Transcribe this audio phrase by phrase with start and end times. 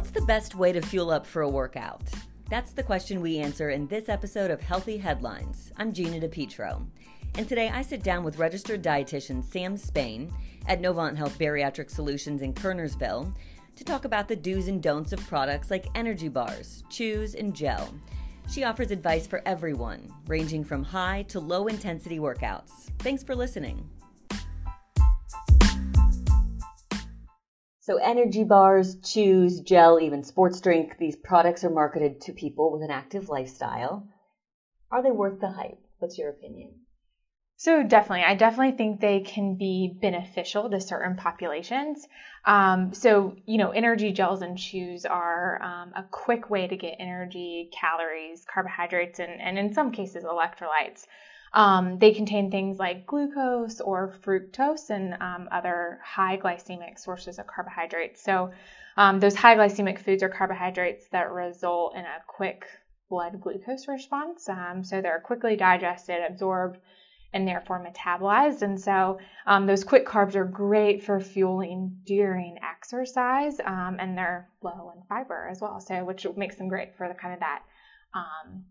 [0.00, 2.00] What's the best way to fuel up for a workout?
[2.48, 5.72] That's the question we answer in this episode of Healthy Headlines.
[5.76, 6.86] I'm Gina DePietro.
[7.34, 10.32] And today I sit down with registered dietitian Sam Spain
[10.66, 13.34] at Novant Health Bariatric Solutions in Kernersville
[13.76, 17.92] to talk about the do's and don'ts of products like energy bars, chews, and gel.
[18.50, 22.88] She offers advice for everyone, ranging from high to low intensity workouts.
[23.00, 23.86] Thanks for listening.
[27.82, 32.82] So, energy bars, chews, gel, even sports drink, these products are marketed to people with
[32.82, 34.06] an active lifestyle.
[34.90, 35.80] Are they worth the hype?
[35.98, 36.80] What's your opinion?
[37.60, 42.08] So definitely, I definitely think they can be beneficial to certain populations.
[42.46, 46.96] Um, so you know, energy gels and chews are um, a quick way to get
[46.98, 51.04] energy, calories, carbohydrates, and, and in some cases electrolytes.
[51.52, 57.46] Um, they contain things like glucose or fructose and um, other high glycemic sources of
[57.46, 58.24] carbohydrates.
[58.24, 58.52] So
[58.96, 62.64] um, those high glycemic foods are carbohydrates that result in a quick
[63.10, 64.48] blood glucose response.
[64.48, 66.78] Um, so they're quickly digested, absorbed
[67.32, 68.62] and therefore metabolized.
[68.62, 74.48] And so um, those quick carbs are great for fueling during exercise, um, and they're
[74.62, 77.62] low in fiber as well, so which makes them great for the kind of that.
[78.14, 78.64] Um,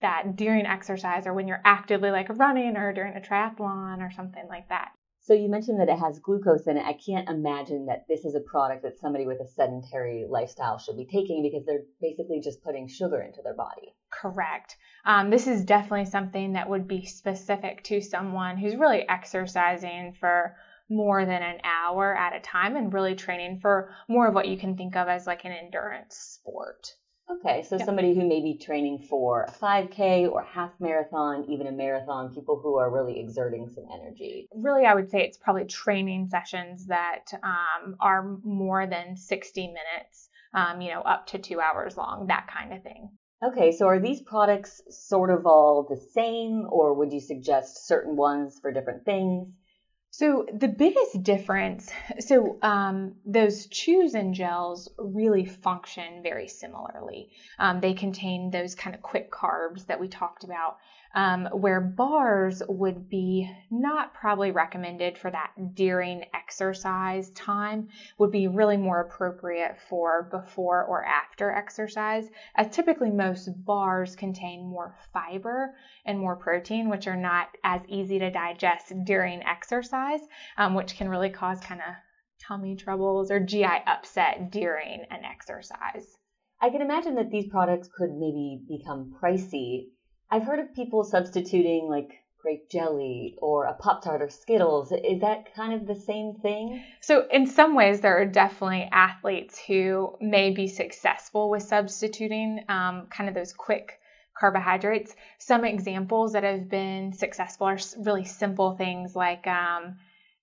[0.00, 4.46] that during exercise or when you're actively like running or during a triathlon or something
[4.48, 4.92] like that.
[5.28, 6.86] So you mentioned that it has glucose in it.
[6.86, 10.96] I can't imagine that this is a product that somebody with a sedentary lifestyle should
[10.96, 13.94] be taking because they're basically just putting sugar into their body.
[14.08, 14.78] Correct.
[15.04, 20.56] Um, this is definitely something that would be specific to someone who's really exercising for
[20.88, 24.56] more than an hour at a time and really training for more of what you
[24.56, 26.94] can think of as like an endurance sport.
[27.30, 27.84] Okay, so yep.
[27.84, 32.58] somebody who may be training for a 5K or half marathon, even a marathon, people
[32.62, 34.48] who are really exerting some energy.
[34.54, 40.30] Really, I would say it's probably training sessions that um, are more than 60 minutes,
[40.54, 43.10] um, you know, up to two hours long, that kind of thing.
[43.44, 48.16] Okay, so are these products sort of all the same, or would you suggest certain
[48.16, 49.48] ones for different things?
[50.10, 57.30] So the biggest difference, so um, those chews and gels really function very similarly.
[57.58, 60.78] Um, they contain those kind of quick carbs that we talked about,
[61.14, 67.88] um, where bars would be not probably recommended for that during exercise time,
[68.18, 74.68] would be really more appropriate for before or after exercise, as typically most bars contain
[74.68, 75.74] more fiber
[76.04, 80.20] and more protein, which are not as easy to digest during exercise,
[80.56, 81.94] um, which can really cause kind of
[82.46, 86.16] tummy troubles or GI upset during an exercise.
[86.60, 89.90] I can imagine that these products could maybe become pricey
[90.30, 94.92] I've heard of people substituting like grape jelly or a Pop Tart or Skittles.
[94.92, 96.82] Is that kind of the same thing?
[97.00, 103.06] So, in some ways, there are definitely athletes who may be successful with substituting um,
[103.10, 103.98] kind of those quick
[104.38, 105.14] carbohydrates.
[105.38, 109.46] Some examples that have been successful are really simple things like.
[109.46, 109.96] Um,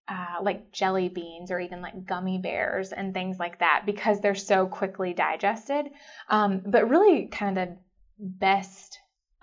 [0.08, 4.36] uh, like jelly beans or even like gummy bears and things like that because they're
[4.36, 5.88] so quickly digested.
[6.30, 7.78] Um, but really, kind of the
[8.20, 8.95] best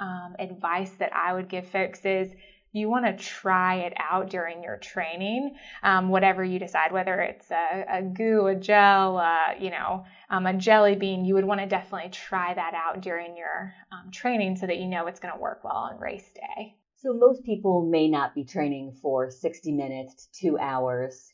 [0.03, 2.33] um, advice that I would give folks is
[2.73, 7.51] you want to try it out during your training, um, whatever you decide, whether it's
[7.51, 11.61] a, a goo, a gel, uh, you know, um, a jelly bean, you would want
[11.61, 15.35] to definitely try that out during your um, training so that you know it's going
[15.35, 16.75] to work well on race day.
[16.97, 21.33] So most people may not be training for 60 minutes to two hours.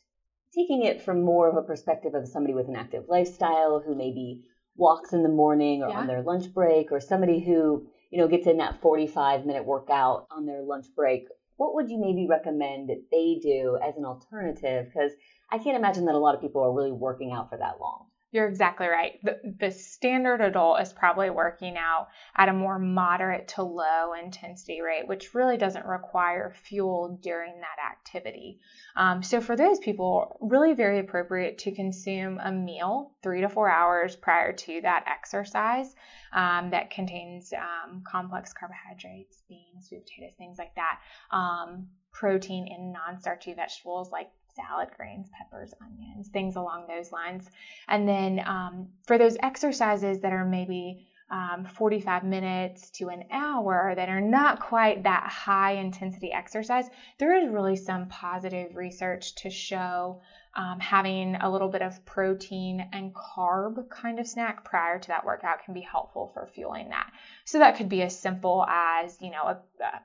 [0.53, 4.41] Taking it from more of a perspective of somebody with an active lifestyle who maybe
[4.75, 5.99] walks in the morning or yeah.
[5.99, 10.27] on their lunch break or somebody who you know, gets in that 45 minute workout
[10.31, 11.27] on their lunch break,
[11.57, 14.85] what would you maybe recommend that they do as an alternative?
[14.85, 15.11] Because
[15.51, 18.08] I can't imagine that a lot of people are really working out for that long.
[18.31, 19.19] You're exactly right.
[19.23, 24.81] The, the, standard adult is probably working out at a more moderate to low intensity
[24.81, 28.59] rate, which really doesn't require fuel during that activity.
[28.95, 33.67] Um, so, for those people, really very appropriate to consume a meal three to four
[33.67, 35.95] hours prior to that exercise
[36.31, 40.99] um, that contains um, complex carbohydrates, beans, sweet potatoes, things like that,
[41.35, 47.49] um, protein in non starchy vegetables like salad greens, peppers, onions, things along those lines.
[47.87, 53.93] And then um, for those exercises that are maybe um, 45 minutes to an hour
[53.95, 59.49] that are not quite that high intensity exercise, there is really some positive research to
[59.49, 60.21] show
[60.55, 65.23] um, having a little bit of protein and carb kind of snack prior to that
[65.23, 67.11] workout can be helpful for fueling that.
[67.45, 70.01] So that could be as simple as, you know, a, a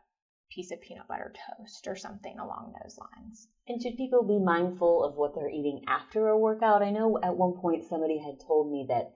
[0.54, 3.48] piece of peanut butter toast or something along those lines.
[3.66, 6.82] And should people be mindful of what they're eating after a workout?
[6.82, 9.12] I know at one point somebody had told me that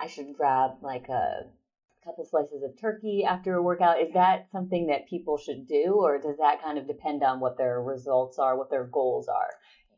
[0.00, 1.44] I should grab like a
[2.04, 4.00] couple slices of turkey after a workout.
[4.00, 7.58] Is that something that people should do, or does that kind of depend on what
[7.58, 9.50] their results are, what their goals are?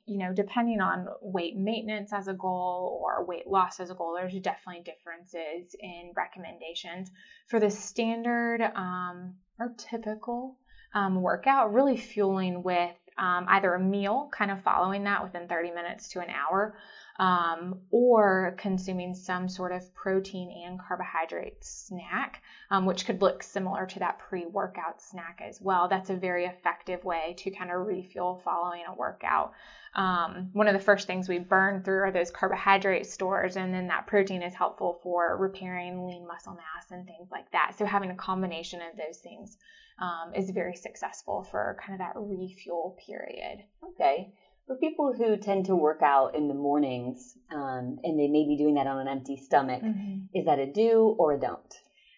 [0.05, 4.15] You know, depending on weight maintenance as a goal or weight loss as a goal,
[4.17, 7.09] there's definitely differences in recommendations.
[7.47, 10.59] For the standard um, or typical
[10.95, 15.71] um, workout, really fueling with um, either a meal, kind of following that within 30
[15.71, 16.75] minutes to an hour,
[17.23, 23.87] um, or consuming some sort of protein and carbohydrate snack, um, which could look similar
[23.87, 25.87] to that pre workout snack as well.
[25.87, 29.53] That's a very effective way to kind of refuel following a workout.
[29.95, 33.87] Um, one of the first things we burn through are those carbohydrate stores, and then
[33.87, 37.77] that protein is helpful for repairing lean muscle mass and things like that.
[37.79, 39.59] So, having a combination of those things
[40.01, 43.63] um, is very successful for kind of that refuel period.
[43.91, 44.33] Okay.
[44.67, 48.57] For people who tend to work out in the mornings um, and they may be
[48.57, 50.27] doing that on an empty stomach, mm-hmm.
[50.35, 51.75] is that a do or a don't?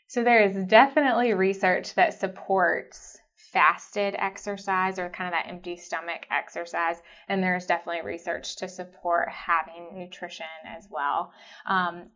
[0.08, 3.18] So, there is definitely research that supports
[3.54, 7.00] fasted exercise or kind of that empty stomach exercise.
[7.28, 11.32] And there's definitely research to support having nutrition as well.
[11.66, 12.10] Um,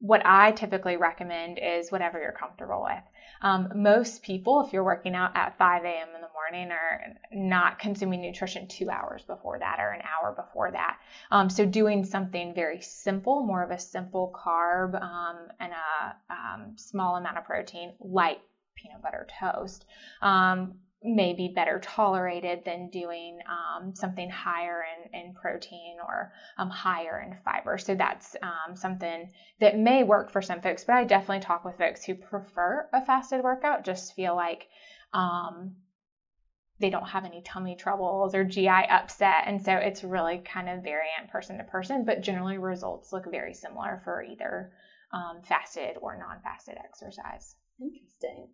[0.00, 3.02] what I typically recommend is whatever you're comfortable with.
[3.42, 6.08] Um, most people, if you're working out at 5 a.m.
[6.14, 10.70] in the morning, are not consuming nutrition two hours before that or an hour before
[10.70, 10.98] that.
[11.30, 16.72] Um, so, doing something very simple, more of a simple carb um, and a um,
[16.76, 18.38] small amount of protein, like
[18.76, 19.84] peanut butter toast,
[20.22, 26.68] um, may be better tolerated than doing um, something higher in, in protein or um,
[26.70, 27.78] higher in fiber.
[27.78, 29.30] So that's um, something
[29.60, 33.04] that may work for some folks, but I definitely talk with folks who prefer a
[33.04, 34.66] fasted workout, just feel like
[35.12, 35.76] um,
[36.80, 39.44] they don't have any tummy troubles or GI upset.
[39.46, 43.54] And so it's really kind of variant person to person, but generally results look very
[43.54, 44.72] similar for either
[45.12, 47.54] um, fasted or non fasted exercise.
[47.80, 48.48] Interesting.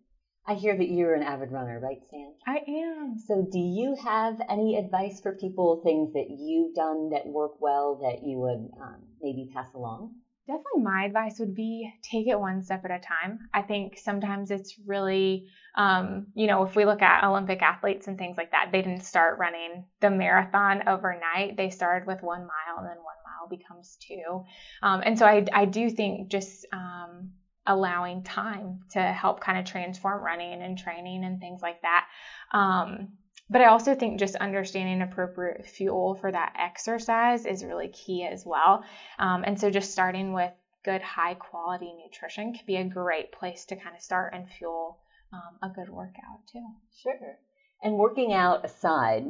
[0.47, 2.33] I hear that you're an avid runner, right, Sam?
[2.45, 3.17] I am.
[3.17, 7.95] So, do you have any advice for people, things that you've done that work well
[8.03, 10.13] that you would um, maybe pass along?
[10.45, 13.39] Definitely, my advice would be take it one step at a time.
[13.55, 18.15] I think sometimes it's really, um, you know, if we look at Olympic athletes and
[18.15, 21.57] things like that, they didn't start running the marathon overnight.
[21.57, 24.45] They started with one mile, and then one mile becomes two.
[24.83, 27.31] Um, and so, I, I do think just um,
[27.67, 32.07] allowing time to help kind of transform running and training and things like that.
[32.51, 33.09] Um,
[33.49, 38.43] but I also think just understanding appropriate fuel for that exercise is really key as
[38.45, 38.83] well.
[39.19, 40.51] Um, and so just starting with
[40.83, 44.99] good high quality nutrition can be a great place to kind of start and fuel
[45.33, 46.65] um, a good workout too.
[47.01, 47.37] Sure.
[47.83, 49.25] And working out aside,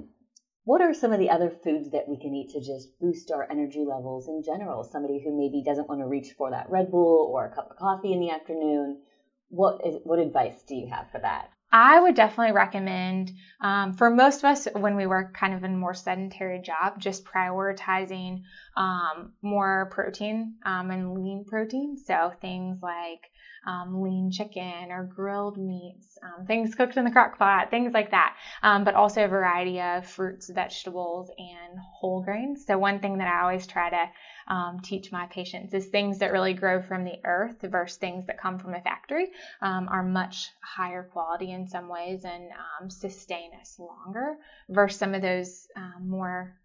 [0.65, 3.47] what are some of the other foods that we can eat to just boost our
[3.50, 4.83] energy levels in general?
[4.83, 7.77] Somebody who maybe doesn't want to reach for that Red Bull or a cup of
[7.77, 9.00] coffee in the afternoon.
[9.50, 11.50] What is what advice do you have for that?
[11.71, 13.31] I would definitely recommend
[13.62, 17.00] um, for most of us when we work kind of in a more sedentary job,
[17.00, 18.41] just prioritizing
[18.77, 21.97] um, more protein um, and lean protein.
[21.97, 23.29] So things like
[23.65, 28.12] um, lean chicken or grilled meats, um, things cooked in the crock pot, things like
[28.12, 28.35] that.
[28.63, 32.66] Um, but also a variety of fruits, vegetables, and whole grains.
[32.66, 36.31] So one thing that I always try to um, teach my patients is things that
[36.31, 40.49] really grow from the earth versus things that come from a factory um, are much
[40.61, 42.49] higher quality in some ways and
[42.81, 44.35] um, sustain us longer
[44.69, 45.68] versus some of those
[46.01, 46.56] more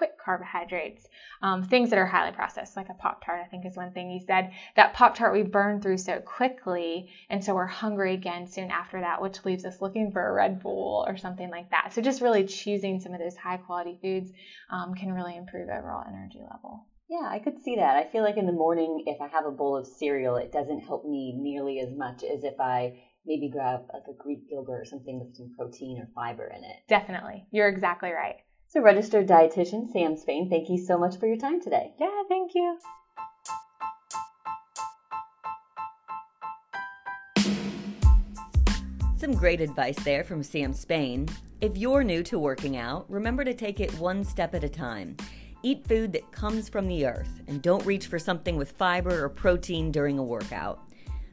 [0.00, 1.06] quick carbohydrates,
[1.42, 4.08] um, things that are highly processed, like a Pop Tart, I think is one thing
[4.08, 4.50] he said.
[4.74, 9.02] That Pop Tart we burn through so quickly, and so we're hungry again soon after
[9.02, 11.92] that, which leaves us looking for a Red Bull or something like that.
[11.92, 14.32] So just really choosing some of those high quality foods
[14.70, 16.86] um, can really improve overall energy level.
[17.10, 17.96] Yeah, I could see that.
[17.96, 20.80] I feel like in the morning, if I have a bowl of cereal, it doesn't
[20.80, 22.94] help me nearly as much as if I
[23.26, 26.76] maybe grab like a Greek yogurt or something with some protein or fiber in it.
[26.88, 27.44] Definitely.
[27.50, 28.36] You're exactly right.
[28.72, 31.92] So, registered dietitian Sam Spain, thank you so much for your time today.
[31.98, 32.78] Yeah, thank you.
[39.16, 41.28] Some great advice there from Sam Spain.
[41.60, 45.16] If you're new to working out, remember to take it one step at a time.
[45.64, 49.28] Eat food that comes from the earth and don't reach for something with fiber or
[49.28, 50.80] protein during a workout.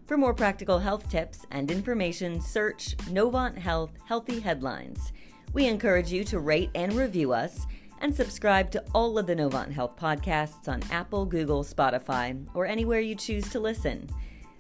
[0.08, 5.12] For more practical health tips and information, search Novant Health Healthy Headlines.
[5.58, 7.66] We encourage you to rate and review us
[8.00, 13.00] and subscribe to all of the Novant Health podcasts on Apple, Google, Spotify, or anywhere
[13.00, 14.08] you choose to listen.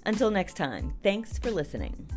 [0.07, 2.09] Until next time, thanks for listening.